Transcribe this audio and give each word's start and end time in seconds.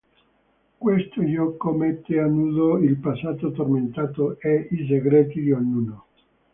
Questo 0.79 1.23
gioco 1.31 1.73
mette 1.73 2.17
a 2.19 2.25
nudo 2.25 2.79
il 2.79 2.95
passato 2.95 3.51
tormentato 3.51 4.35
e 4.39 4.67
i 4.71 4.87
segreti 4.87 5.39
di 5.41 5.51
ognuno. 5.51 6.05